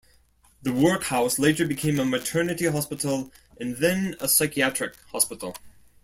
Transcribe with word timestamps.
The 0.63 0.73
workhouse 0.73 1.37
later 1.37 1.67
became 1.67 1.99
a 1.99 2.05
maternity 2.05 2.65
hospital 2.65 3.31
and 3.59 3.77
then 3.77 4.15
a 4.19 4.27
psychiatric 4.27 4.95
hospital. 5.11 5.55